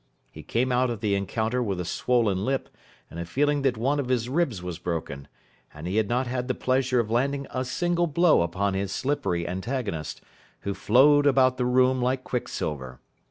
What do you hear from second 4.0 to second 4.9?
his ribs was